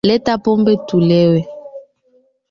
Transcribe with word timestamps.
Leta 0.09 0.33
Pombe 0.43 0.73
tulewe 0.87 1.39